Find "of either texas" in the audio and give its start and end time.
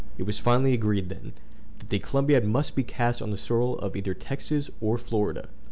3.77-4.71